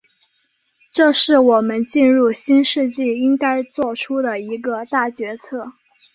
[0.91, 5.73] 这是我们进入新世纪应该作出的一个大决策。